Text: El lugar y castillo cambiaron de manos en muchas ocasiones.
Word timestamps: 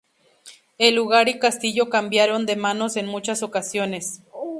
El 0.79 0.95
lugar 0.95 1.29
y 1.29 1.37
castillo 1.37 1.91
cambiaron 1.91 2.47
de 2.47 2.55
manos 2.55 2.95
en 2.97 3.05
muchas 3.05 3.43
ocasiones. 3.43 4.23